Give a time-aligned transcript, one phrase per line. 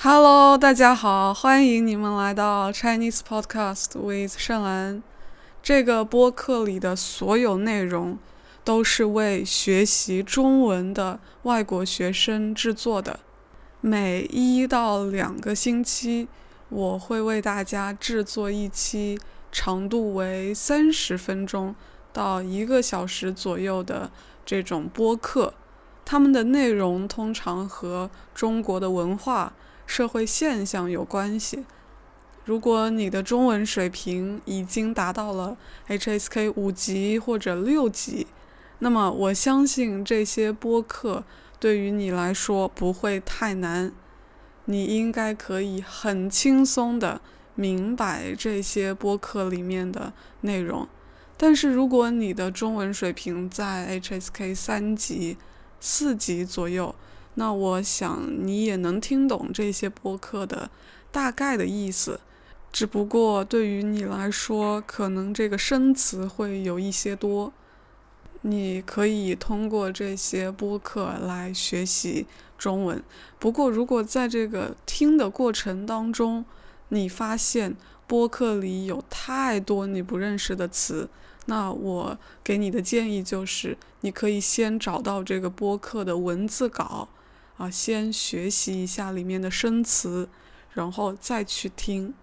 [0.00, 5.02] Hello，大家好，欢迎你们来到 Chinese Podcast with 盛兰。
[5.60, 8.16] 这个播客里的所有内容
[8.62, 13.18] 都是为学习中文的外国学生制作的。
[13.80, 16.28] 每一到两个星期，
[16.68, 19.18] 我会为大家制作一期
[19.50, 21.74] 长度为三十分钟
[22.12, 24.12] 到一个小时左右的
[24.46, 25.54] 这种播客。
[26.04, 29.52] 他们的内容通常和中国的文化、
[29.88, 31.64] 社会现象有关系。
[32.44, 35.56] 如果你的中文水平已经达到了
[35.88, 38.26] HSK 五级或者六级，
[38.80, 41.24] 那么我相信这些播客
[41.58, 43.90] 对于你来说不会太难，
[44.66, 47.22] 你应该可以很轻松的
[47.54, 50.12] 明白这些播客里面的
[50.42, 50.86] 内容。
[51.38, 55.38] 但是如果你的中文水平在 HSK 三级，
[55.80, 56.94] 四级左右，
[57.38, 60.68] 那我想你也能听懂这些播客的
[61.12, 62.18] 大概的意思，
[62.72, 67.52] 只不过对于你来说，可能这个生词会有一些多。
[68.42, 73.00] 你可以通过这些播客来学习中文。
[73.38, 76.44] 不过，如果在这个听的过程当中，
[76.88, 77.76] 你发现
[78.08, 81.08] 播客里有太多你不认识的词，
[81.46, 87.08] 那我给你的建议就是，你可以先找到这个播客的文字稿，
[87.58, 90.28] 啊，先学习一下里面的生词，
[90.72, 92.14] 然后再去听。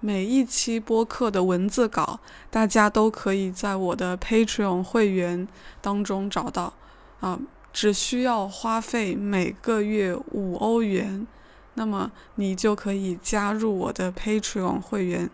[0.00, 5.46] 每一期播客的文字稿，大家都可以在我的 Patreon 会员
[5.82, 6.72] 当中找到，
[7.20, 7.38] 啊，
[7.70, 11.26] 只需要花费每个月五欧元，
[11.74, 15.28] 那么你就可以加入我的 Patreon 会员，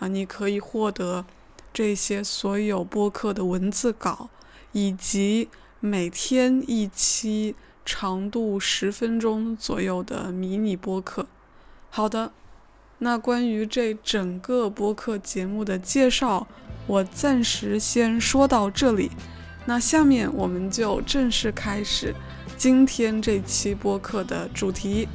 [0.00, 1.24] 啊，你可以获得。
[1.70, 4.30] 这些所有播客的文字稿，
[4.72, 7.54] 以及每天一期
[7.90, 11.26] 长度十分钟左右的迷你播客。
[11.88, 12.32] 好的，
[12.98, 16.46] 那关于这整个播客节目的介绍，
[16.86, 19.10] 我暂时先说到这里。
[19.64, 22.14] 那下面我们就正式开始
[22.58, 25.08] 今天这期播客的主题。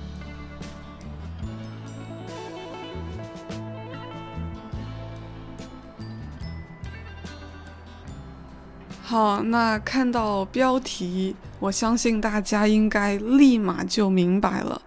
[9.03, 14.81] 好，那看到标题，我相信大家应该立马就明白了。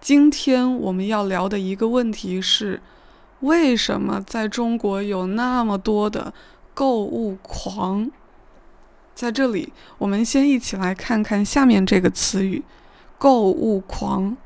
[0.00, 2.82] 今天我们要聊的一个问题是，
[3.40, 6.34] 为什么在中国有那么多的
[6.74, 8.10] 购物狂？
[9.14, 12.64] 在这里，我们先一起来看看下面这个词语
[13.18, 14.36] “购物狂”。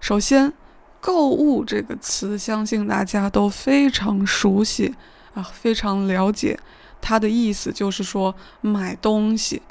[0.00, 0.52] 首先
[1.00, 4.94] ，“购物”这个词，相信大家都非常熟悉
[5.32, 6.60] 啊，非常了解。
[7.00, 9.62] 它的意思就是说买东西，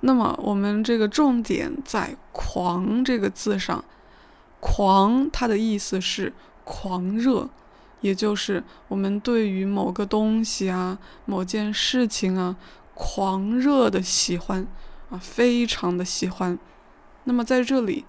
[0.00, 3.84] 那么我们这个重点在“狂”这个字上
[4.60, 6.32] ，“狂”它的意思是
[6.64, 7.48] 狂热，
[8.00, 12.56] 也就是我们对于某个东西啊、某件事情啊，
[12.94, 14.66] 狂热的喜欢
[15.10, 16.58] 啊，非常的喜欢。
[17.24, 18.04] 那么在这里，“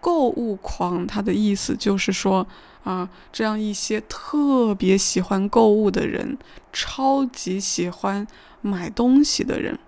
[0.00, 2.46] 购物狂”它的意思就是说。
[2.84, 6.36] 啊，这样一些特别喜欢购物的人，
[6.70, 8.26] 超级喜欢
[8.60, 9.78] 买东西的人。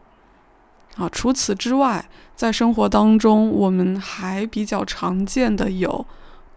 [0.97, 6.07] 啊，除此之外，在生活当中，我们还比较常见的有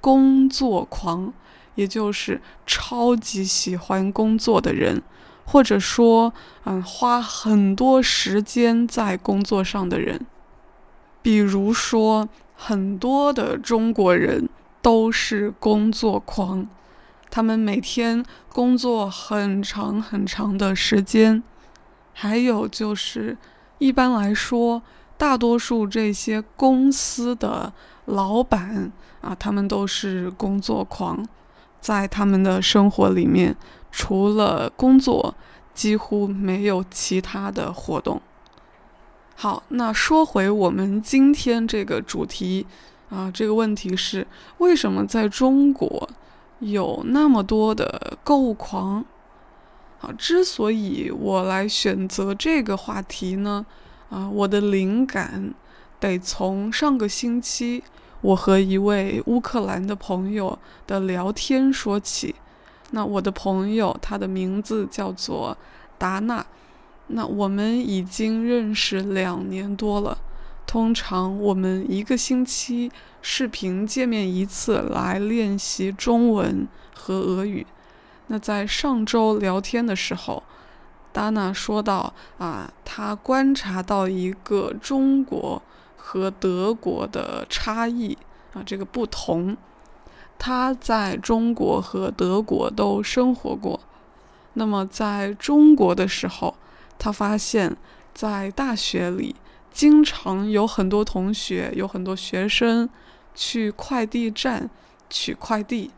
[0.01, 1.31] 工作狂，
[1.75, 5.01] 也就是超级喜欢工作的人，
[5.45, 6.33] 或者说，
[6.65, 10.25] 嗯，花很多时间在工作上的人。
[11.21, 14.49] 比如说，很多的中国人。
[14.81, 16.65] 都是工作狂，
[17.29, 21.43] 他们每天工作很长很长的时间。
[22.13, 23.37] 还有就是，
[23.79, 24.81] 一般来说，
[25.17, 27.73] 大多数这些公司的
[28.05, 28.91] 老板
[29.21, 31.27] 啊，他们都是工作狂，
[31.81, 33.55] 在他们的生活里面，
[33.91, 35.33] 除了工作，
[35.73, 38.21] 几乎没有其他的活动。
[39.35, 42.67] 好，那说回我们今天这个主题。
[43.09, 44.27] 啊，这个问题是
[44.59, 46.07] 为什么在中国
[46.59, 49.03] 有那么多的购物狂？
[50.01, 53.65] 啊，之所以我来选择这个话题呢，
[54.09, 55.53] 啊，我的灵感
[55.99, 57.83] 得从上个星期
[58.21, 60.57] 我和一位乌克兰的朋友
[60.87, 62.35] 的聊天说起。
[62.91, 65.55] 那我的朋友他的名字叫做
[65.97, 66.45] 达娜，
[67.07, 70.17] 那我们已经认识两年多了。
[70.65, 72.91] 通常我们一个星期
[73.21, 77.65] 视频见面一次来练习中文和俄语。
[78.29, 80.41] 那在上周聊天的时候，
[81.11, 85.61] 达娜说到啊，她观察到一个中国
[85.97, 88.17] 和德国的差异
[88.53, 89.57] 啊，这个不同。
[90.41, 93.77] 他在中国和德国都生活过。
[94.53, 96.55] 那么在中国的时候，
[96.97, 97.75] 他发现，
[98.13, 99.35] 在大学里
[99.69, 102.89] 经常有很多同学，有很多学生
[103.35, 104.69] 去快递站
[105.09, 105.91] 取快递，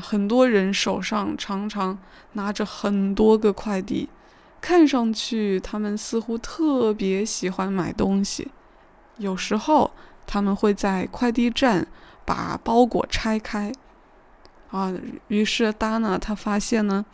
[0.00, 1.98] 很多人手上常常
[2.32, 4.08] 拿着很多个快递，
[4.60, 8.50] 看上去他们似乎特别喜欢买东西。
[9.18, 9.90] 有时候
[10.26, 11.86] 他们会在快递站
[12.24, 13.72] 把包裹拆开，
[14.70, 14.92] 啊，
[15.28, 17.04] 于是达娜她发现呢。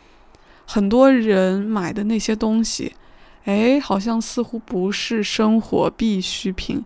[0.65, 2.95] 很多人买的那些东西，
[3.43, 6.85] 哎，好像似乎不是生活必需品，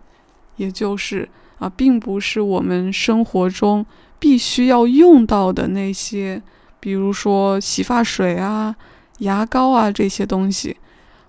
[0.55, 3.85] 也就是啊，并不是我们生活中
[4.25, 6.41] 必须要用到的那些，
[6.79, 8.75] 比如说洗发水啊、
[9.19, 10.77] 牙膏啊这些东西，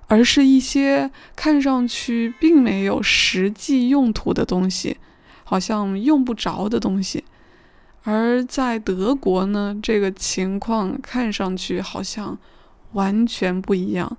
[0.07, 4.97] 而是一些看上去并没有实际用途的东西，
[5.45, 7.23] 好像用不着的东西。
[8.05, 12.39] 而在德国呢，这个情况看上去好像
[12.93, 14.17] 完全不一样。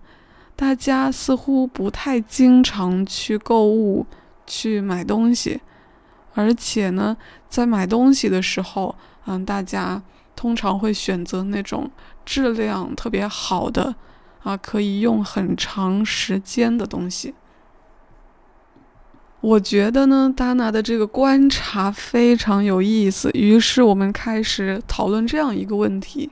[0.55, 4.05] 大家似乎不太经常去购物、
[4.45, 5.61] 去买东西，
[6.37, 7.17] 而且呢，
[7.49, 8.93] 在买东西的时候，
[9.25, 9.99] 嗯，大家
[10.35, 11.89] 通常会选择那种
[12.23, 13.95] 质量特别好的，
[14.43, 17.33] 啊，可以用很长时间的东西。
[19.41, 23.31] 我觉得呢，达娜的这个观察非常有意思。
[23.33, 26.29] 于是我们开始讨论这样一个问题，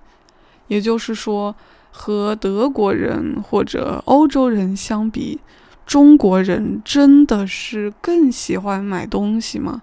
[0.67, 1.55] 也就是说，
[1.89, 5.39] 和德国人或者欧洲人相比，
[5.83, 9.81] 中国人真的是更喜欢买东西吗？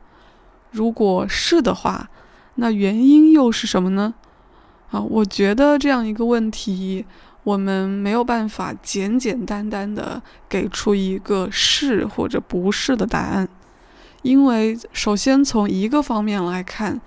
[0.72, 2.10] 如果是的话，
[2.56, 4.12] 那原因又是什么呢？
[4.90, 7.06] 啊，我觉得这样一个问题。
[7.44, 13.48] 我们没有办法简简单单的给出一个是或者不是的答案，
[14.22, 17.00] 因为首先从一个方面来看，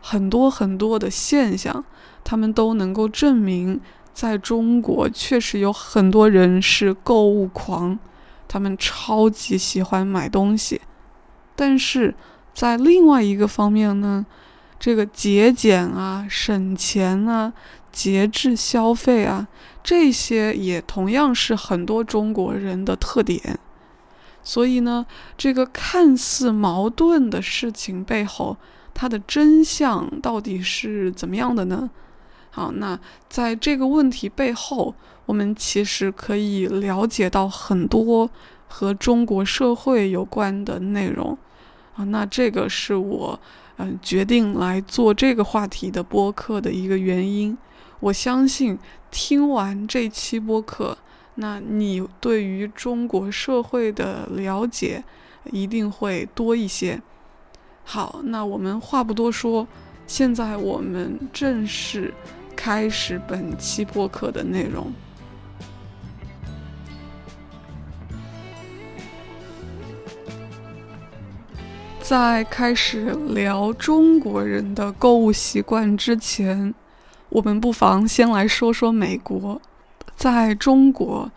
[0.00, 1.84] 很多很多的现象，
[2.24, 3.78] 他们都能够证明，
[4.14, 7.98] 在中国确实有很多人是购物狂，
[8.48, 10.80] 他们超级喜欢买东西，
[11.54, 12.14] 但是
[12.54, 14.24] 在另外一个方面呢，
[14.78, 17.52] 这个节俭啊、省钱啊。
[17.92, 19.46] 节制消费啊，
[19.84, 23.58] 这些也同样是很多中国人的特点。
[24.42, 25.04] 所以呢，
[25.36, 28.56] 这个看似矛盾的事情背后，
[28.94, 31.90] 它的真相到底是怎么样的呢？
[32.48, 32.98] 好，那
[33.28, 34.94] 在这个问题背后，
[35.26, 38.30] 我们其实可以了解到很多
[38.68, 41.36] 和中国社会有关的内容
[41.94, 42.04] 啊。
[42.04, 43.38] 那这个是我
[43.76, 47.56] 嗯决定来做这个话题的播客的一个原因。
[48.00, 48.78] 我相信
[49.10, 50.98] 听完这期播客，
[51.36, 55.04] 那你对于中国社会的了解
[55.50, 57.00] 一定会多一些。
[57.84, 59.66] 好，那我们话不多说，
[60.06, 62.12] 现在我们正式
[62.54, 64.92] 开始本期播客的内容。
[72.12, 76.74] 在开始聊中国人的购物习惯之前。
[77.30, 79.58] 我们不妨先来说说美国。
[80.14, 81.32] 在中国，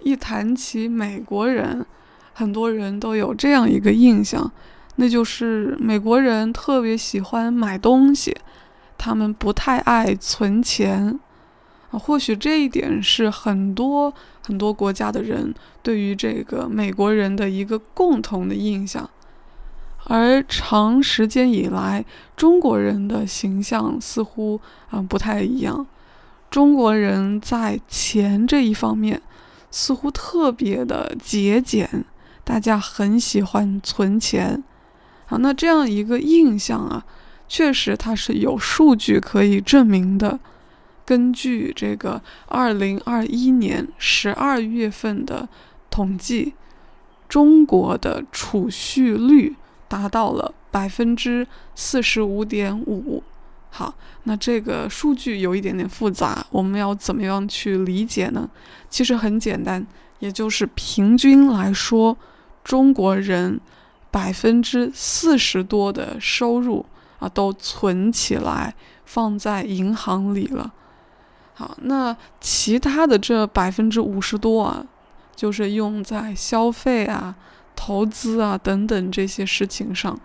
[0.00, 1.84] 一谈起美国人，
[2.32, 4.50] 很多人都有这样一个印象，
[4.96, 8.34] 那就是美国人特别喜欢买东西，
[8.96, 11.20] 他们不太爱存钱。
[11.90, 14.10] 啊，或许这一点是很多
[14.42, 19.10] 很多国家的人对于这个美国人的一个共同的印象。
[20.06, 22.04] 而长时间以来，
[22.36, 25.86] 中国人的形象似乎啊不太一样。
[26.50, 29.20] 中国人在钱这一方面
[29.70, 32.04] 似乎特别的节俭，
[32.44, 34.62] 大家很喜欢存钱。
[35.26, 37.04] 啊，那这样一个印象啊，
[37.48, 40.38] 确实它是有数据可以证明的。
[41.06, 45.48] 根据这个二零二一年十二月份的
[45.90, 46.52] 统计，
[47.28, 49.56] 中国的储蓄率。
[49.88, 53.22] 达到了百分之四十五点五。
[53.70, 58.48] 好，那这个数据有一点点复杂，我们要怎么样去理解呢？
[58.88, 59.84] 其实很简单，
[60.20, 62.16] 也就是平均来说，
[62.62, 63.60] 中国人
[64.12, 66.86] 百分之四十多的收入
[67.18, 68.72] 啊都存起来
[69.04, 70.72] 放在银行里了。
[71.54, 74.86] 好，那其他的这百分之五十多啊，
[75.34, 77.34] 就是用在消费啊。
[77.76, 80.18] 投资啊，等等这些事情上，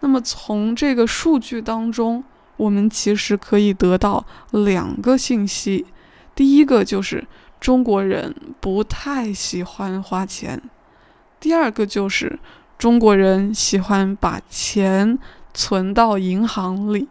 [0.00, 2.24] 那么从这个数据当中，
[2.56, 5.86] 我们其实可以得到两个信息。
[6.34, 7.26] 第一个就是
[7.60, 10.62] 中国人不太喜欢花钱，
[11.38, 12.38] 第二个就是
[12.78, 15.18] 中国人喜欢把钱
[15.52, 17.08] 存到银行里。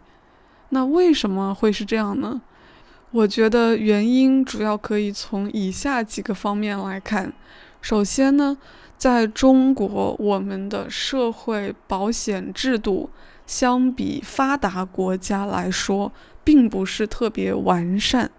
[0.70, 2.42] 那为什么会是这样呢？
[3.12, 7.32] 我觉得原因主要可以从以下几个方面来看。
[7.80, 8.56] 首先呢，
[9.00, 13.08] 在中国，我们的社会保险制度
[13.46, 16.12] 相比发达国家来说，
[16.44, 18.30] 并不是特别完善。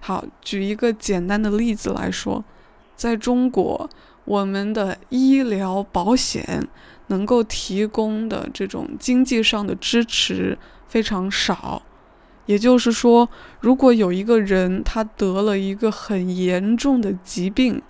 [0.00, 2.44] 好，举一个简单的例子来说，
[2.94, 3.88] 在中国，
[4.26, 6.68] 我们的医疗保险
[7.06, 11.80] 能够提供的这种经济上的支持非常少。
[12.44, 13.26] 也就是说，
[13.60, 17.80] 如果有一个人他得了一个很严重的疾病，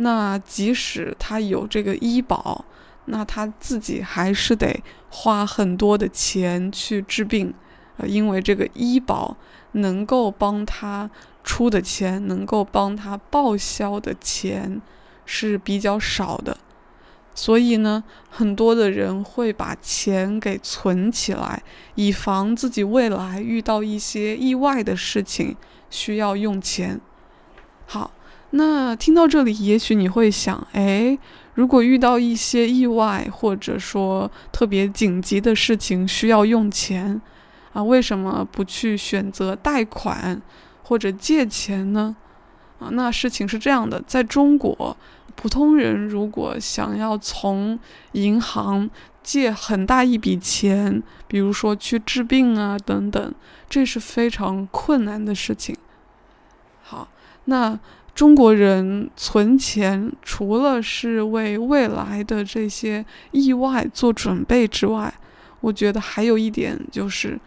[0.00, 2.64] 那即使他有这个医保，
[3.06, 7.52] 那他自己还是得花很多的钱去治病，
[7.96, 9.36] 呃，因为这个医保
[9.72, 11.10] 能够帮他
[11.42, 14.80] 出的钱，能够帮他报销的钱
[15.24, 16.56] 是比较少的。
[17.34, 21.62] 所以呢，很多的人会把钱给存起来，
[21.94, 25.56] 以防自己未来遇到一些意外的事情
[25.88, 27.00] 需要用钱。
[27.86, 28.10] 好，
[28.50, 31.18] 那听到这里，也许你会想，哎，
[31.54, 37.20] 如果遇到一些意外或者说特别紧急的事情需要用钱，
[37.72, 40.40] 啊，为什么不去选择贷款
[40.82, 42.16] 或者借钱呢？
[42.78, 44.96] 啊，那事情是这样的，在中国。
[45.34, 47.78] 普通人如果想要从
[48.12, 48.90] 银行
[49.22, 53.34] 借很大一笔钱，比如说去治病啊等等，
[53.68, 55.76] 这是非常困难的事情。
[56.82, 57.08] 好，
[57.44, 57.78] 那
[58.18, 65.14] 中国人存钱，除了是为未来的这些意外做准备之外，
[65.60, 67.38] 我觉得还有一点就是，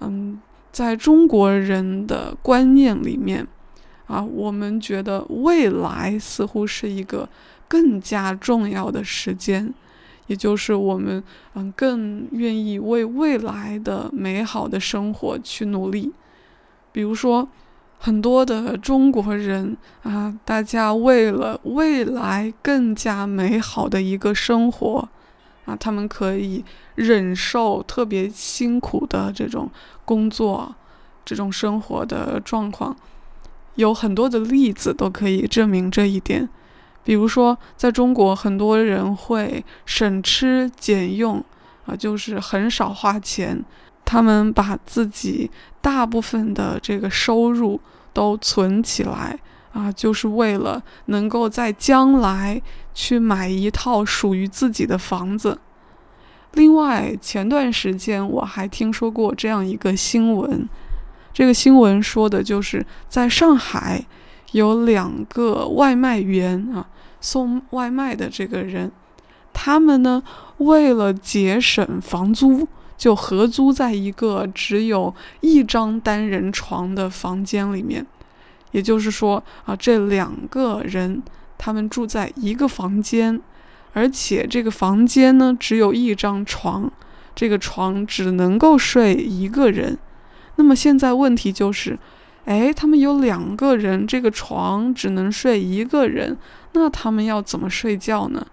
[0.00, 0.40] 嗯，
[0.72, 3.46] 在中国人的观念里面。
[4.06, 7.28] 啊，我们觉得未来似乎是一个
[7.68, 9.74] 更加重要的时间，
[10.28, 16.10] 也就是我们嗯更愿意为未来的美好的生活去努力。
[16.92, 17.46] 比如说，
[18.04, 25.08] 很多的中国人啊，大家为了未来更加美好的一个生活
[25.64, 26.62] 啊，他们可以
[26.96, 29.70] 忍受特别辛苦的这种
[30.04, 30.74] 工作、
[31.24, 32.94] 这种生活的状况。
[33.76, 36.46] 有很多的例子都可以证明这一点，
[37.04, 41.42] 比如说，在中国，很多人会省吃俭用，
[41.86, 43.64] 啊，就是很少花钱。
[44.04, 47.80] 他们把自己大部分的这个收入
[48.14, 49.38] 都存起来，
[49.72, 52.62] 啊，就是为了能够在将来
[52.94, 55.58] 去买一套属于自己的房子。
[56.52, 60.66] 另外，前段时间我还听说过这样一个新闻。
[61.32, 64.06] 这个新闻说的就是在上海
[64.52, 66.86] 有两个外卖员啊，
[67.20, 68.92] 送外卖的这个人，
[69.52, 70.22] 他们呢
[70.58, 78.06] 为了节省房租，就合租在一个只有一张单人床的房间里面。
[78.72, 81.22] 也就是说啊，这两个人
[81.56, 83.40] 他们住在一个房间，
[83.92, 86.90] 而且这个房间呢只有一张床，
[87.36, 89.96] 这个床只能够睡一个人。
[90.56, 91.98] 那么现在问题就是，
[92.46, 96.36] 哎，他们有两个人，这个床只能睡一个人，
[96.72, 98.44] 那他们要怎么睡觉呢？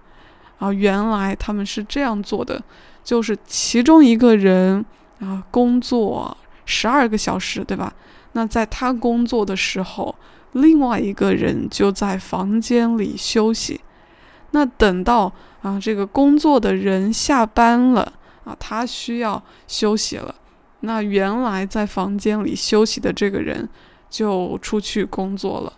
[0.59, 2.61] 啊，原来他们是这样做的，
[3.03, 4.85] 就是其中一个人
[5.19, 7.93] 啊工作十二个小时，对吧？
[8.33, 10.15] 那在他工作的时候，
[10.53, 13.81] 另外一个人就在房间里休息。
[14.51, 15.31] 那等到
[15.61, 20.35] 啊这个工作的人下班了啊，他需要休息了。
[20.81, 23.69] 那原来在房间里休息的这个人
[24.09, 25.73] 就出去工作了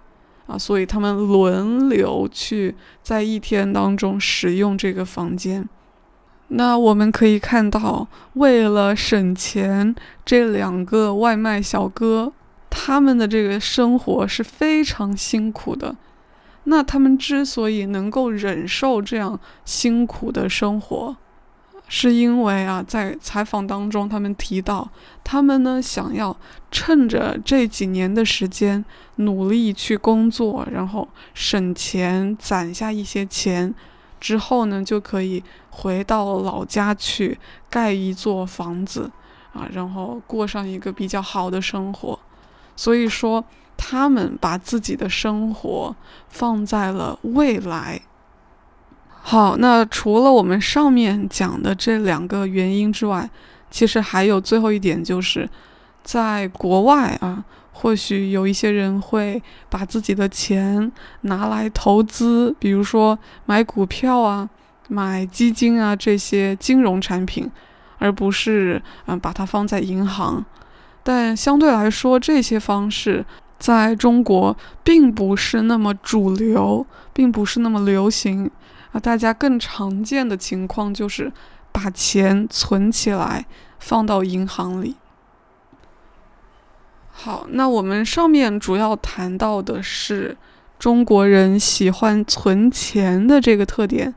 [0.48, 5.68] 啊，所以他们轮流去在一天当中使用这个房间。
[6.56, 12.32] 那我们可以看到，为了省钱，这两个外卖小哥
[12.70, 15.96] 他们的这个生活是非常辛苦的。
[16.66, 21.16] 那他们之所以能够忍受这样辛苦的生活，
[21.88, 24.90] 是因为啊，在采访当中，他们提到，
[25.24, 26.38] 他们呢想要
[26.72, 33.74] 趁着这几年的时间努力去工作，然后省钱攒下一些钱，
[34.24, 37.38] 之后呢就可以回到老家去
[37.70, 39.12] 盖一座房子
[39.52, 42.18] 啊，然后过上一个比较好的生活。
[42.78, 43.44] 所以说，
[43.76, 45.94] 他们把自己的生活
[46.30, 48.02] 放在了未来。
[49.22, 53.30] 好，那除了我们上面讲的这两个原因之外，
[53.70, 55.50] 其实还有最后一点，就是
[56.02, 57.44] 在国外啊，
[57.76, 60.90] 或许有一些人会把自己的钱
[61.22, 64.48] 拿来投资，比如说买股票啊、
[64.88, 67.52] 买基金啊这些金融产品，
[67.98, 70.46] 而不是嗯把它放在银行。
[71.04, 73.26] 但相对来说，这些方式
[73.60, 78.50] 在中国并不是那么主流，并不是那么流行
[78.94, 79.00] 啊。
[79.00, 81.30] 大家更常见的情况就是
[81.74, 83.46] 把钱存起来，
[83.80, 84.96] 放到银行里。
[87.16, 90.36] 好，那我们上面主要谈到的是
[90.78, 94.14] 中国人喜欢存钱的这个特点，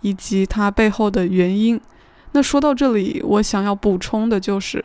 [0.00, 1.78] 以及它背后的原因。
[2.32, 4.82] 那说到这里，我想要补充的就是。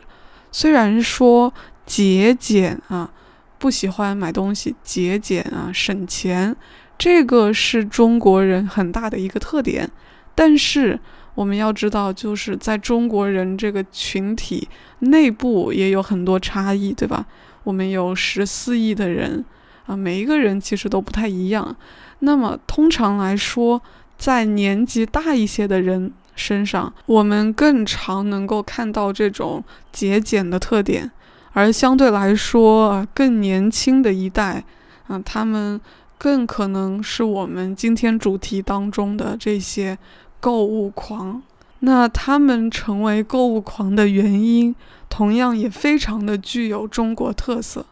[0.50, 1.54] 虽然说
[1.86, 3.10] 节俭啊，
[3.58, 6.54] 不喜欢买东西，节俭啊，省钱，
[6.98, 9.90] 这个是中国人很大的一个特点。
[10.34, 10.98] 但是
[11.34, 14.68] 我们要知道，就是在中国人这个群体
[15.00, 17.26] 内部也有很多差异，对吧？
[17.64, 19.44] 我们有十四亿的人
[19.86, 21.76] 啊，每一个人其实都不太一样。
[22.20, 23.80] 那么通常来说，
[24.16, 26.12] 在年纪大一些的人。
[26.34, 29.62] 身上，我们更常能够看到这种
[29.92, 31.10] 节俭的特点，
[31.52, 34.64] 而相对来说，更年轻的一代，
[35.08, 35.78] 啊，他们
[36.16, 39.96] 更可能是我们今天主题当中的这些
[40.42, 41.40] 购物狂。
[41.84, 44.74] 那他们成为购物狂的原因，
[45.08, 47.86] 同样也非常的具有中国特色。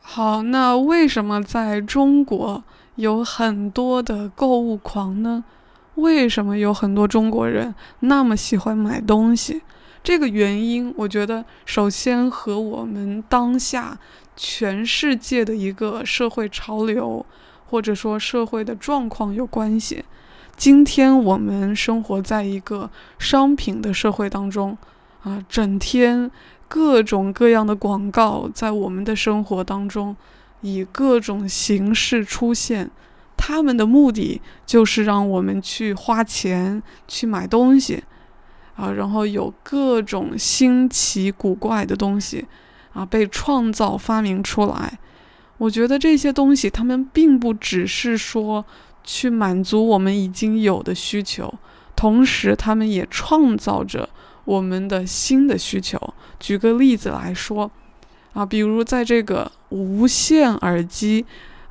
[0.00, 2.62] 好，那为什么在中国
[2.94, 5.42] 有很多的购物狂呢？
[5.96, 9.62] 为什么有很多中国人那么喜欢买东西？
[10.04, 13.98] 这个原因，我觉得首先和我们当下
[14.36, 17.24] 全世界的一个社会潮流，
[17.68, 20.04] 或者说社会的状况有关系。
[20.62, 22.88] 今天我们生活在一个
[23.18, 24.78] 商品的社会当中，
[25.24, 26.30] 啊，整天
[26.68, 30.16] 各种各样的广告在我们的生活当中
[30.60, 32.88] 以各种形式出现。
[33.36, 38.00] 他们的目的就是让我们去花钱去买东西，
[38.76, 42.46] 啊，然后有各种新奇古怪的东西，
[42.92, 44.96] 啊，被创造发明出来。
[45.58, 48.64] 我觉得这些东西，他们并不只是说
[49.04, 51.52] 去满足我们已经有的需求，
[51.94, 54.08] 同时他们也创造着
[54.44, 55.98] 我们的新的需求。
[56.40, 57.70] 举个例子来说，
[58.32, 61.24] 啊，比如在这个无线耳机。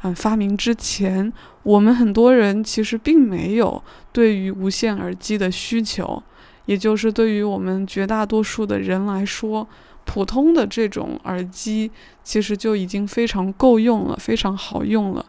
[0.04, 6.24] 嗯，发明之前，我们很多人其实并没有对于无线耳机的需求，
[6.66, 9.68] 也就是对于我们绝大多数的人来说，
[10.04, 11.92] 普通的这种耳机
[12.24, 15.24] 其实就已经非常够用了，非常好用了。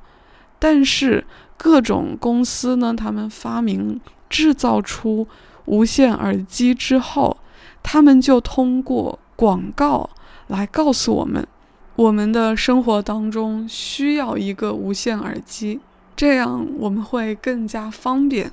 [0.59, 1.23] 但是
[1.63, 5.29] 各种公司呢，他们发明制造出
[5.67, 7.37] 无线耳机之后，
[7.85, 10.11] 他们就通过广告
[10.49, 11.47] 来告诉我们。
[11.95, 15.79] 我们的生活当中需要一个无线耳机，
[16.17, 18.51] 这样我们会更加方便。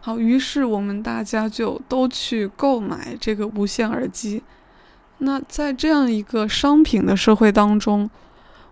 [0.00, 4.40] 好，于是我们大家就都去购买这个无线耳机。
[5.18, 8.08] 那在这样一个商品的社会当中，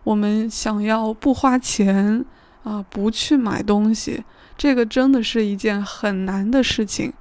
[0.04, 2.24] 我们想要不花钱
[2.64, 4.22] 啊，不去买东西，
[4.56, 7.12] 这个真的是一件很难的事情。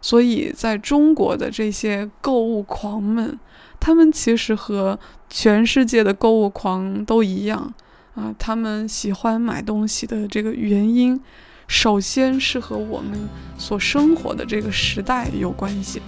[0.00, 3.38] 所以，在中国的这些购物狂们。
[3.82, 4.98] 他们其实和
[5.30, 7.72] 全世界的购物狂都一样
[8.14, 11.18] 啊，他们喜欢买东西的这个原因，
[11.66, 13.18] 首先是和我们
[13.56, 16.02] 所生活的这个时代有关系。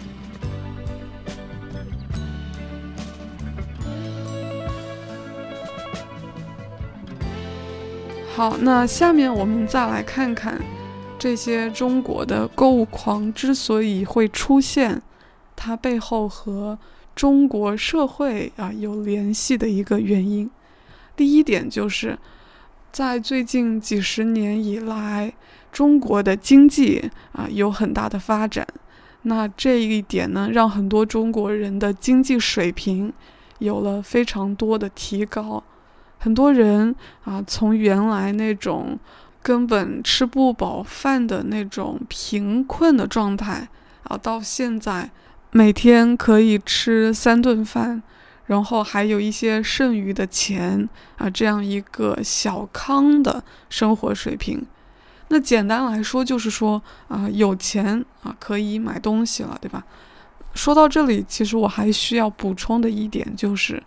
[8.43, 10.61] 好，那下面我们再来看看
[11.17, 15.01] 这些中国的购物狂之所以会出现，
[15.55, 16.77] 它背后和。
[17.15, 20.51] 中国社会啊有联系的一个原因，
[21.15, 22.19] 第一点就是
[22.91, 25.33] 在最近几十年以来，
[25.71, 28.67] 中国的经济啊有很大的发展。
[29.23, 33.13] 那这一点呢，让很多中国人的经济水平
[33.61, 35.63] 有了非常多的提高。
[36.23, 38.97] 很多人啊，从原来那种
[39.43, 43.69] 根本吃不饱饭的那种贫困的状态
[44.05, 45.11] 啊，到现在。
[45.51, 48.01] 每天可以吃三顿饭，
[48.47, 54.65] 然后还有一些剩余的钱啊，这样一个小康的生活水平。
[55.29, 59.85] 那简单来说就是说啊，有钱啊可以买东西了，对吧？
[60.55, 63.83] 说到这里，其实我还需要补充的一点就是，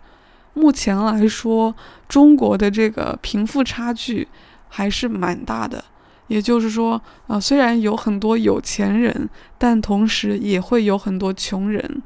[0.56, 1.74] 目前来说，
[2.08, 4.26] 中国的这个贫富差距
[4.70, 5.84] 还是蛮大的。
[6.28, 12.02] 也就是说，啊，虽然有很多有钱人，但同时也会有很多穷人。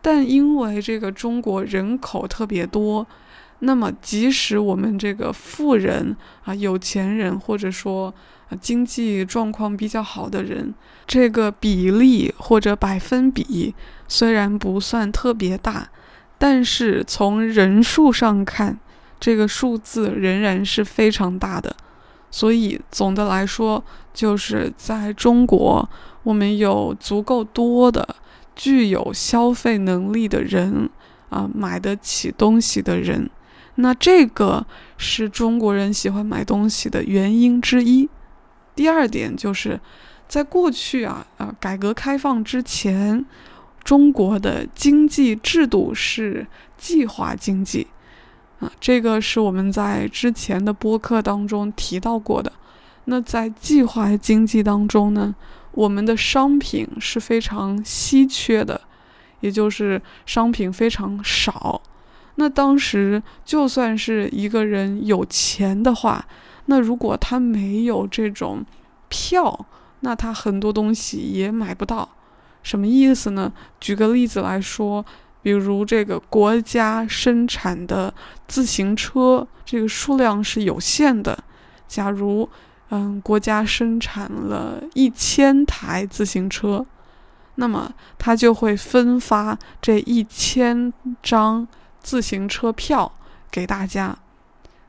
[0.00, 3.06] 但因为这个中国人口特别多，
[3.58, 8.12] 那么即使我们这个富人啊、有钱人，或者说
[8.60, 10.74] 经济状况比较好的人，
[11.06, 13.74] 这个比例或者百分比
[14.08, 15.88] 虽然不算特别大，
[16.40, 18.78] 但是从人数上看，
[19.20, 21.76] 这个数字仍然是非常大的。
[22.30, 25.86] 所以总的来说，就是在中国，
[26.22, 28.16] 我们有足够多的
[28.56, 30.88] 具有消费能力的人
[31.28, 33.28] 啊，买得起东西的人。
[33.74, 34.64] 那这个
[34.96, 38.08] 是中国人喜欢买东西的原因之一。
[38.74, 39.78] 第二点就是，
[40.26, 43.26] 在过去啊啊，改革开放之前，
[43.82, 47.86] 中国的经济制度是计划经济
[48.60, 52.52] 啊，这个是我们在之前的播客当中提到过的。
[53.06, 55.34] 那在计划经济当中呢，
[55.72, 58.80] 我们的商品是非常稀缺的，
[59.40, 61.80] 也就是商品非常少。
[62.36, 66.24] 那当时就算是一个人有钱的话，
[66.66, 68.64] 那如果他没有这种
[69.08, 69.66] 票，
[70.00, 72.08] 那他很多东西也买不到。
[72.62, 73.52] 什么意思呢？
[73.80, 75.04] 举个例子来说，
[75.42, 78.12] 比如这个国家生产的
[78.46, 81.38] 自行车，这个数量是有限的。
[81.88, 82.48] 假如
[82.90, 86.84] 嗯，国家生产了一千台自行车，
[87.56, 90.92] 那么他就会分发这一千
[91.22, 91.66] 张。
[92.02, 93.12] 自行车票
[93.50, 94.16] 给大家，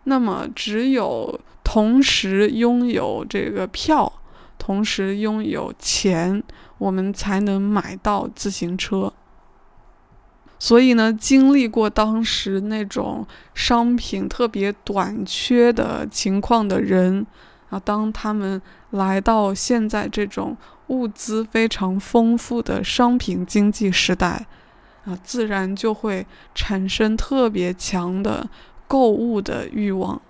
[0.05, 4.20] 那么只有同时拥有这个票，
[4.57, 6.43] 同时拥有钱，
[6.77, 9.11] 我们才能买到自行车。
[10.59, 17.25] 所以呢，经历过当时那种商品特别短缺的情况的人
[17.69, 18.61] 啊，当他们
[18.91, 20.55] 来到现在这种
[20.87, 24.45] 物资非常丰富的商品经济时代。
[25.03, 28.47] 啊，自然就会产生特别强的
[28.87, 30.21] 购物的欲望。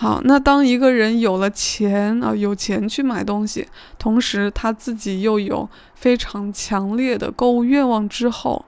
[0.00, 8.64] 好，那当一个人有了钱啊，有钱去买东西，同时他自己又有非常强烈的购物愿望之后，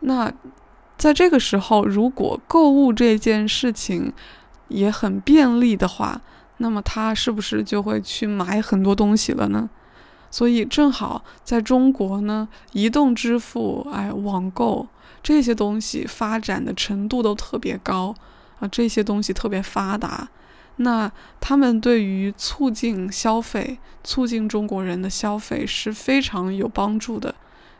[0.00, 0.32] 那
[0.96, 4.10] 在这个时候，如果购物这件事情
[4.68, 6.22] 也很便利的话，
[6.56, 9.68] 那么他是不是就会去买很多东西了呢？
[10.30, 14.86] 所以正好在中国呢，移动支付、哎，网购
[15.22, 18.14] 这些东西发展的程度都特别高
[18.58, 20.26] 啊，这些东西特别发达。
[20.76, 21.10] 那
[21.40, 27.34] 他们对于促进消费、促进中国人的消费是非常有帮助的，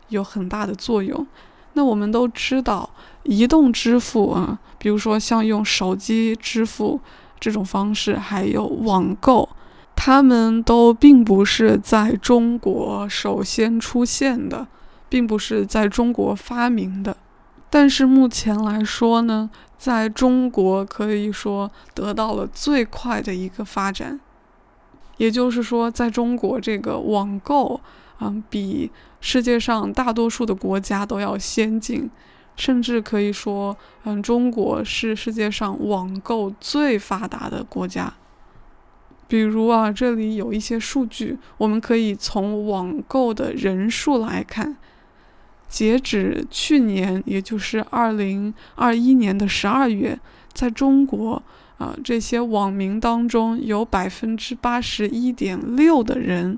[0.09, 1.25] 有很大的作用。
[1.73, 2.89] 那我们都知道，
[3.23, 6.99] 移动支付啊，比如说像用手机支付
[7.39, 9.47] 这种方式，还有网购。
[9.95, 14.67] 他们都并不是在中国首先出现的，
[15.09, 17.17] 并不是在中国发明的，
[17.69, 24.19] 但是目前来说呢，在中国可以说得到了最快的一个发展。
[25.17, 27.79] 也就是说，在中国这个网购
[28.19, 32.09] 嗯，比世界上大多数的国家都要先进，
[32.55, 38.13] 甚至可以说，嗯，中国是世界上网购最发达的国家。
[39.27, 44.77] 比如啊，这里有一些数据，我们可以从网购的人数来看，
[45.67, 50.19] 截止去年，也就是二零二一年的十二月，
[50.53, 51.41] 在中国
[51.77, 56.57] 啊，这些网民当中有百分之八十一点六的人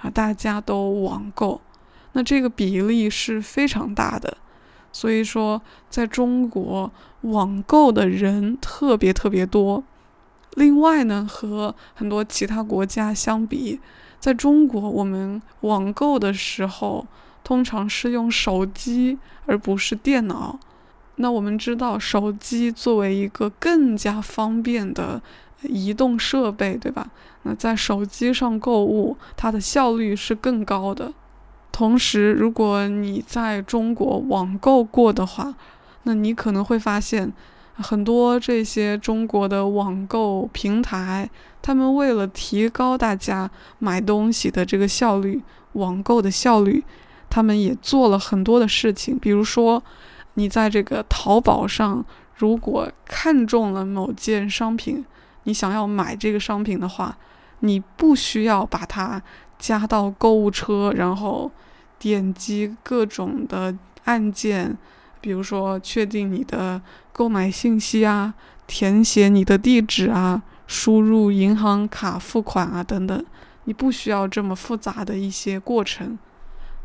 [0.00, 1.60] 啊，大家都网购，
[2.12, 4.36] 那这个比例是非常大的，
[4.92, 9.82] 所以说，在中国网购的人特别特别多。
[10.54, 13.80] 另外呢，和很多其他国家相比，
[14.20, 17.06] 在中国，我们网购的时候
[17.44, 20.58] 通常是用手机而不是电脑。
[21.16, 25.20] 那我们知道，手机作为一个更加方便的
[25.62, 27.08] 移动设备，对吧？
[27.42, 31.12] 那在手机上购物，它的效率是更高的。
[31.70, 35.54] 同时，如果你在中国网购过的话，
[36.04, 37.32] 那你可能会发现。
[37.74, 41.28] 很多这些中国的网购平台，
[41.62, 46.84] 他们为了提高大家买东西的这个效率、网购的效率，
[47.32, 49.18] 他们也做了很多的事情。
[49.18, 49.82] 比如说，
[50.34, 52.04] 你在这个淘宝上，
[52.36, 55.02] 如果看中了某件商品，
[55.44, 57.16] 你想要买这个商品的话，
[57.60, 59.22] 你不需要把它
[59.58, 61.50] 加到购物车，然后
[61.98, 64.76] 点击各种的按键。
[65.22, 66.82] 比如说，确定你的
[67.14, 68.34] 购买信息啊，
[68.66, 73.24] 填写你的地址啊，输入银行卡付款啊等等，
[73.64, 76.18] 你不需要这么复杂的一些过程。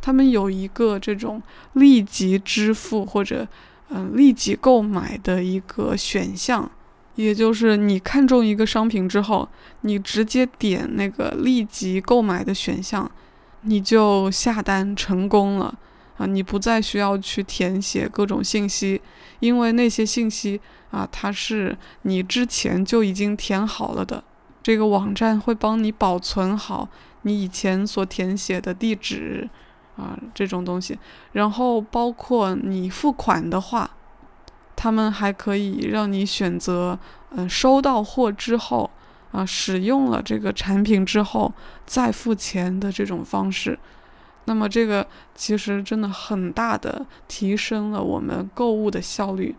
[0.01, 1.41] 他们有一个这种
[1.73, 3.47] 立即支付或者
[3.89, 6.69] 嗯立即购买的一个选项，
[7.15, 9.47] 也就是你看中一个商品之后，
[9.81, 13.09] 你直接点那个立即购买的选项，
[13.61, 15.77] 你就下单成功了。
[16.17, 18.99] 啊，你不再需要去填写各种信息，
[19.39, 24.23] 因为那些信息啊，它是你之前就已经填好了的。
[24.63, 26.89] 这个网站会帮你保存好
[27.21, 29.47] 你以前所填写的地址
[29.97, 30.97] 啊，这种东西。
[31.33, 33.89] 然后包括你付款的话，
[34.75, 36.97] 他们还可以让你选择，
[37.31, 38.89] 嗯，收到货之后
[39.31, 41.51] 啊，使用了这个产品之后
[41.85, 43.77] 再付钱的这种方式。
[44.45, 45.05] 那么这个
[45.35, 49.53] 其实真的很大的提升了我们购物的效率。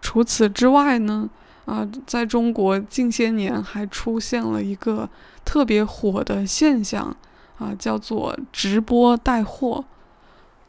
[0.00, 1.28] 除此之外呢，
[1.64, 5.08] 啊，在中国近些年还出现了一个
[5.44, 7.16] 特别火的现象，
[7.58, 9.84] 啊，叫做直播带货。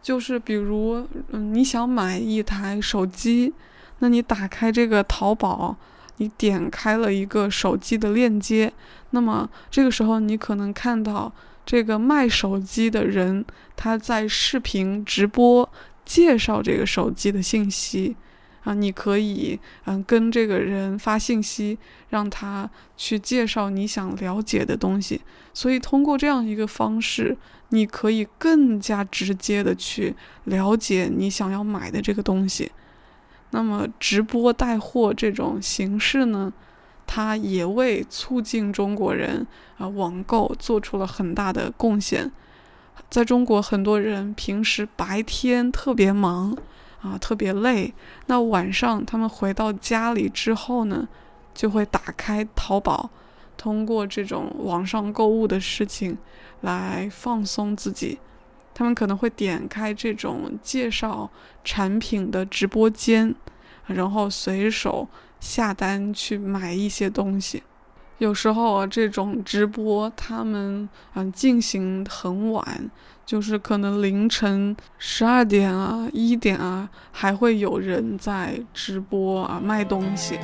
[0.02, 3.54] 就是比如，嗯，你想买一台手机，
[4.00, 5.76] 那你打开这个淘宝，
[6.18, 8.72] 你点开了一个手机的链接，
[9.12, 11.32] 那么这个时候你可能看到。
[11.66, 15.70] 这个卖手机的人，他在视频直播
[16.04, 18.16] 介绍这个手机的信息
[18.64, 21.78] 啊，你可以嗯跟这个人发信息，
[22.10, 25.22] 让他去介绍你想了解的东西。
[25.54, 27.38] 所以通过这样一个方式，
[27.70, 32.72] 你可以更加直接的去了解你想要买的这个东西。
[33.52, 36.54] 那么直播带货这种形式呢？
[37.08, 39.48] 它也为促进中国人
[39.80, 42.32] 啊网购做出了很大的贡献。
[43.10, 46.56] 在中国，很多人平时白天特别忙
[47.02, 47.94] 啊，特别累，
[48.28, 51.08] 那晚上他们回到家里之后呢，
[51.54, 53.10] 就会打开淘宝，
[53.58, 56.18] 通过这种网上购物的事情
[56.62, 58.20] 来放松自己。
[58.74, 61.30] 他们可能会点开这种介绍
[61.64, 63.36] 产品的直播间，
[63.86, 65.08] 然后随手。
[65.40, 67.64] 下单去买一些东西，
[68.18, 72.92] 有时候啊，这种直播他们嗯进行很晚，
[73.30, 80.40] 就是可能凌晨十二点啊、一点啊，还会有人在直播啊卖东西。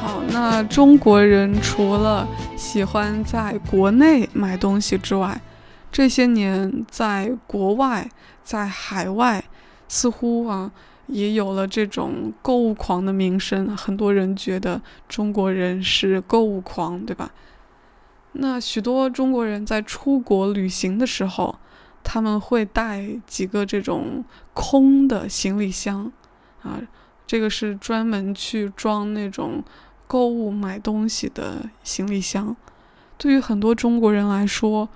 [0.00, 5.38] 好，那中国人除了喜欢在国内买东西之外，
[5.92, 8.08] 这些年，在国外，
[8.42, 9.44] 在海外，
[9.86, 10.72] 似乎啊
[11.06, 13.76] 也有了这种购物狂的名声。
[13.76, 17.30] 很多人觉得中国人是购物狂，对吧？
[18.32, 21.58] 那许多中国人在出国旅行的时候，
[22.04, 26.12] 他们会带几个这种空的行李箱，
[26.62, 26.80] 啊，
[27.26, 29.64] 这个是专门去装那种
[30.06, 32.54] 购物买东西的行李箱。
[33.16, 34.88] 对于很多中国人来说，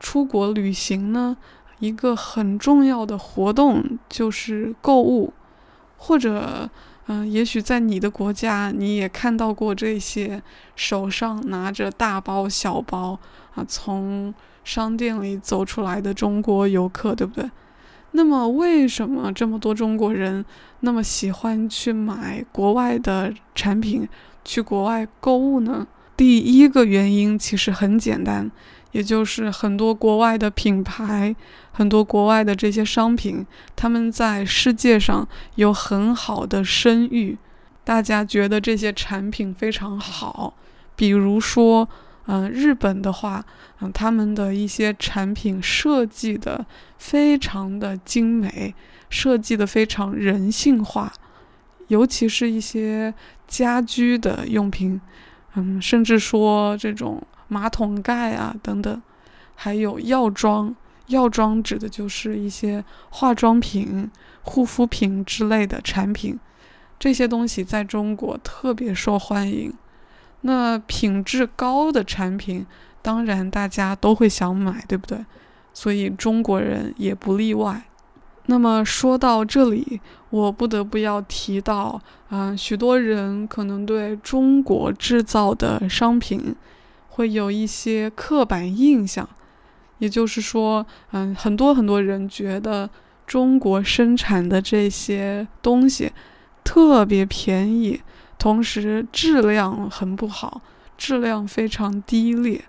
[0.00, 1.36] 出国旅行呢，
[1.80, 5.34] 一个很重要的活动就是购物，
[5.98, 6.70] 或者，
[7.08, 10.42] 嗯，也许在你的国家你也看到过这些
[10.74, 13.18] 手上拿着大包小包
[13.54, 14.32] 啊，从
[14.64, 17.50] 商店里走出来的中国游客，对不对？
[18.12, 20.44] 那么，为什么这么多中国人
[20.80, 24.08] 那么喜欢去买国外的产品，
[24.44, 25.86] 去国外购物呢？
[26.18, 28.50] 第一个原因其实很简单。
[28.92, 31.36] 也就是很多国外的品牌，
[31.72, 37.36] 很多国外的这些商品，他们在世界上有很好的声誉，
[37.84, 40.54] 大家觉得这些产品非常好。
[40.96, 41.86] 比如说，
[42.26, 43.44] 嗯，日本的话，
[43.82, 46.64] 嗯，他们的一些产品设计的
[46.96, 48.74] 非常的精美，
[49.10, 51.12] 设计的非常人性化，
[51.88, 53.12] 尤其是一些
[53.46, 54.98] 家居的用品，
[55.58, 57.22] 嗯，甚至说这种。
[57.50, 59.02] 马桶盖啊，等等，
[59.54, 60.76] 还有药妆。
[61.06, 64.10] 药妆指的就是一些化妆品、
[64.42, 66.38] 护肤品之类的产品。
[66.98, 69.72] 这些东西在中国特别受欢迎。
[70.42, 72.66] 那品质高的产品，
[73.00, 75.24] 当然大家都会想买，对不对？
[75.72, 77.87] 所以中国人也不例外。
[78.50, 86.54] 那么说到这里，我不得不要提到，啊，许多人可能对中国制造的商品。
[87.10, 89.28] 会有一些刻板印象，
[89.98, 92.88] 也就是说，嗯，很多很多人觉得
[93.26, 96.12] 中国生产的这些东西
[96.62, 98.00] 特别便宜，
[98.38, 100.62] 同时质量很不好，
[100.96, 102.64] 质量非常低劣。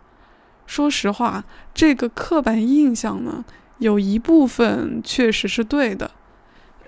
[0.66, 3.46] 说实话，这个刻板印象呢，
[3.80, 6.12] 有一部分确实是对的，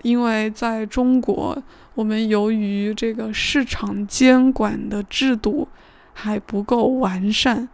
[0.04, 1.62] 因为在中国，
[1.96, 5.68] 我们由于这个市场监管的制度。
[6.14, 7.70] 还不够完善，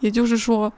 [0.00, 0.70] 也就是说，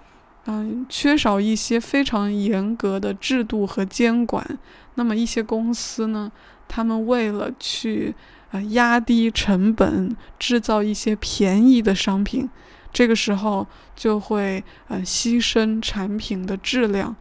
[0.46, 4.46] 嗯，缺少一些非常严格的制度和监管。
[4.94, 6.30] 那么一些公司呢，
[6.68, 8.14] 他们为了去
[8.52, 12.48] 呃压低成本，制造一些便宜的商品，
[12.92, 17.14] 这个时候就会呃牺牲产品的质量，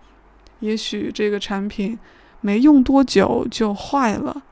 [0.63, 1.99] 也许这个产品
[2.39, 4.43] 没用多久就坏了，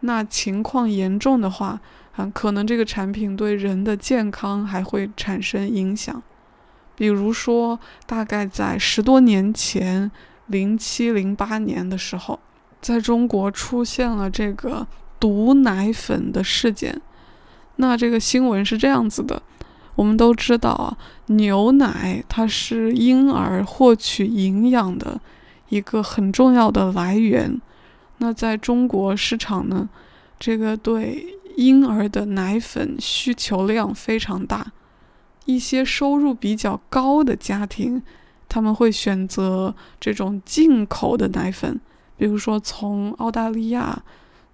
[0.00, 1.80] 那情况严重的话，
[2.16, 6.22] 啊，可能这个产品对人的健康还会产生影响。
[6.94, 10.10] 比如说，大概在十多年前，
[10.48, 12.38] 零七零八年的时候，
[12.82, 14.86] 在中国出现了这个
[15.18, 17.00] 毒奶粉的事件。
[17.76, 19.42] 那这个新闻是这样子的：
[19.96, 20.96] 我们都知道啊，
[21.28, 25.20] 牛奶它是婴儿获取营养的
[25.74, 27.60] 一个很重要的来源。
[28.18, 29.88] 那在中国市场呢，
[30.38, 34.70] 这个对婴儿的奶粉需求量非常大。
[35.46, 38.00] 一些收入比较高的家庭，
[38.48, 41.80] 他们会选择这种进口的奶粉，
[42.16, 44.00] 比如说从澳大利亚、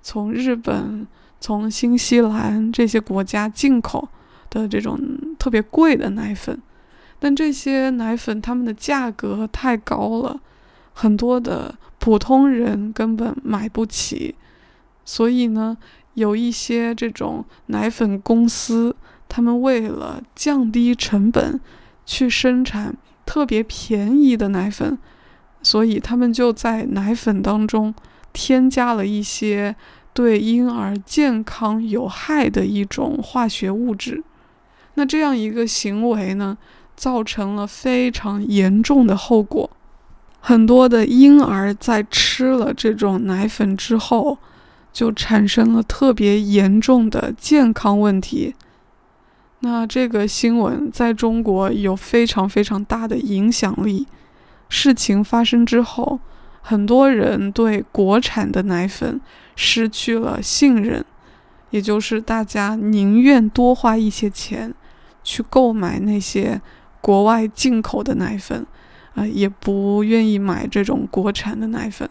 [0.00, 1.06] 从日本、
[1.38, 4.08] 从新西兰这些国家进口
[4.48, 4.98] 的这种
[5.38, 6.60] 特别贵的奶粉。
[7.20, 10.40] 但这些奶粉它们的价格太高了，
[10.92, 14.34] 很多的普通人根本买不起。
[15.04, 15.76] 所以呢，
[16.14, 18.94] 有一些这种奶粉公司。
[19.32, 21.60] 他们为了降低成本，
[22.04, 24.98] 去生产特别便宜的奶粉，
[25.62, 27.94] 所以他们就在奶粉当中
[28.32, 29.76] 添加了一些
[30.12, 34.24] 对婴儿健康有害的一种化学物质。
[34.94, 36.58] 那这样一个行为呢，
[36.96, 39.70] 造成了非常严重的后果。
[40.40, 44.38] 很多的婴儿在吃了这种奶粉之后，
[44.92, 48.54] 就产生了特别严重的健康问题。
[49.60, 54.06] 那这个新闻在中国有非常非常大的影响力。
[54.70, 56.18] 事情发生之后，
[56.62, 59.20] 很多人对国产的奶粉
[59.54, 61.04] 失去了信任，
[61.70, 64.72] 也就是大家宁愿多花一些钱
[65.22, 66.60] 去购买那些
[67.00, 68.66] 国外进口的奶粉，
[69.26, 72.08] 也不愿意买这种国产的奶粉。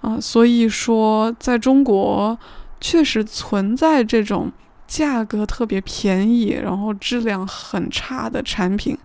[0.00, 2.38] 啊，所以说，在中国
[2.80, 4.52] 确实存在这种。
[4.90, 8.98] 价格特别便宜，然后质量很差的产品，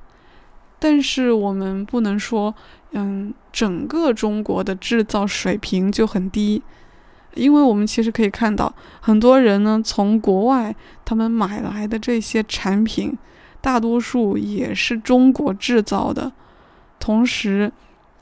[0.79, 2.55] 但是我们不能说，
[2.93, 6.63] 嗯，整个中国的制造水平就很低，
[7.35, 13.15] 因为我们其实可以看到，很多人呢从国外他们买来的这些产品，
[13.61, 16.31] 大多数也是中国制造的。
[16.99, 17.71] 同时，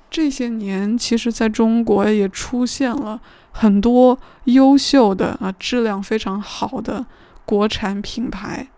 [0.10, 3.20] 这些年其实在中国也出现了
[3.52, 7.06] 很多优秀的啊，质量非常好的。
[7.46, 8.70] 国产品牌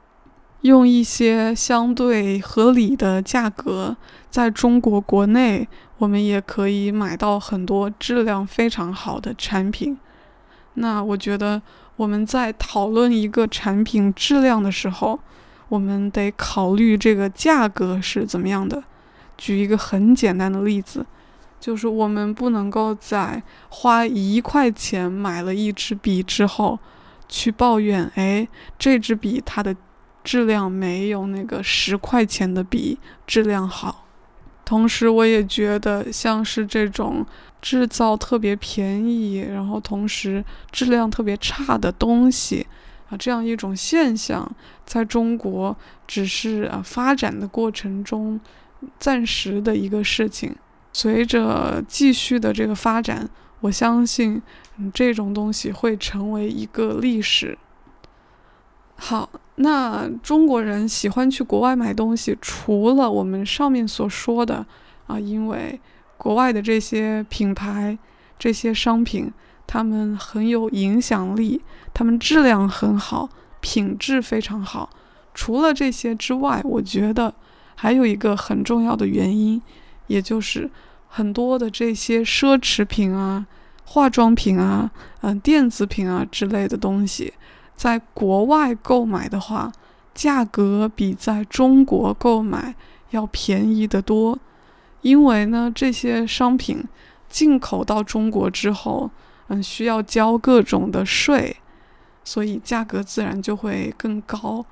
[0.62, 3.95] 用一些相对合理的价格，
[4.31, 5.67] 在中国国内，
[5.99, 9.95] 我们也可以买到很多质量非常好的产品。
[10.73, 11.62] 那我觉得
[11.95, 15.19] 我们在讨论一个产品质量的时候，
[15.69, 18.84] 我们得考虑这个价格是怎么样的。
[19.38, 21.06] 举一个很简单的例子，
[21.60, 26.80] 就是我们不能够在花一块钱买了一支笔之后。
[27.28, 29.76] 去抱怨，哎，这支笔它的
[30.24, 34.06] 质量没有那个十块钱的笔质量好。
[34.63, 37.26] 同时，我也觉得像是这种
[37.63, 42.67] 制造特别便宜，然后同时质量特别差的东西
[43.10, 44.48] 啊，这样一种现象，
[44.86, 48.39] 在中国只是啊发展的过程中
[49.00, 50.56] 暂时的一个事情。
[50.93, 53.30] 随着继续的这个发展，
[53.62, 54.41] 我相信。
[54.93, 57.58] 这种东西会成为一个历史。
[58.98, 64.65] 好，那中国人喜欢去国外买东西，除了我们上面所说的
[65.08, 65.80] 啊，因为
[66.17, 67.98] 国外的这些品牌、
[68.38, 69.32] 这些商品，
[69.65, 71.62] 他们很有影响力，
[71.93, 73.30] 他们质量很好，
[73.62, 74.89] 品质非常好。
[75.34, 77.34] 除了这些之外，我觉得
[77.75, 79.61] 还有一个很重要的原因，
[80.07, 80.69] 也就是
[81.07, 83.45] 很多的这些奢侈品啊。
[83.88, 84.89] 化妆品啊，
[85.21, 87.31] 嗯，电子品啊之类的东西，
[87.75, 89.71] 在国外购买的话，
[90.12, 92.73] 价格比在中国购买
[93.12, 94.39] 要便宜得多。
[95.02, 96.83] 因为呢，这些商品
[97.29, 99.12] 进口到中国之后，
[99.50, 101.56] 嗯，需要交各种的税，
[102.23, 104.65] 所以价格自然就会更高。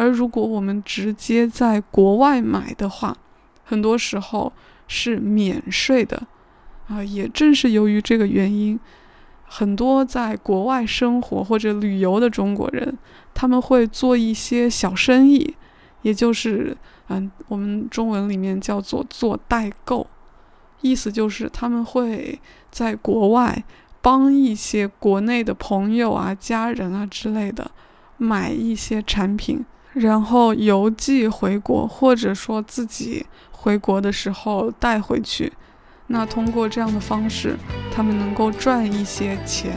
[0.00, 3.14] 而如果我们直接在国外买的话，
[3.62, 4.50] 很多时候
[4.88, 6.26] 是免税的。
[6.88, 8.80] 啊，也正是由于这个原因，
[9.44, 12.96] 很多在国外生活或者旅游的中国人，
[13.34, 15.54] 他们会做一些小生意，
[16.00, 16.74] 也就是，
[17.08, 20.06] 嗯，我们中文里面叫做做代购，
[20.80, 22.40] 意思就是他们会
[22.70, 23.62] 在国外
[24.00, 27.70] 帮一些国内的朋友啊、家人啊之类的
[28.16, 35.52] 买一些产品，然后邮寄回国，或者说自己回国的时候带回去。
[36.06, 37.56] 那通过这样的方式，
[37.92, 39.76] 他们能够赚一些钱。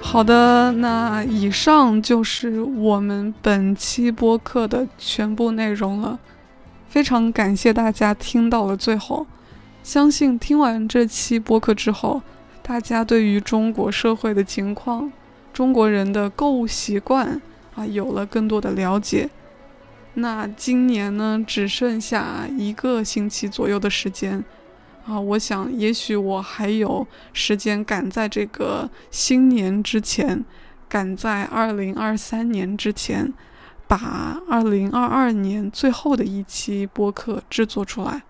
[0.00, 6.18] 好的，那以上就是我们本期播客的全部内容了。
[6.86, 9.26] 非常感谢大家听到了最后，
[9.84, 12.22] 相信听完这期播客之后，
[12.62, 15.12] 大家对于中国社会的情况、
[15.52, 17.38] 中国人的购物习惯
[17.74, 19.28] 啊，有了更多的了解。
[20.14, 24.42] 那今年呢，只剩下一个星期左右的时间。
[25.06, 30.42] 啊，我想也许我还有时间赶在这个新年之前，
[30.88, 33.34] 赶在二零二三年之前，
[33.86, 38.22] 把二零二二年最后的一期播客制作出来。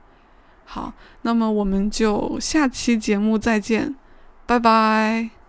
[0.75, 3.95] 好，那么我们就下期节目再见，
[4.45, 5.44] 拜拜。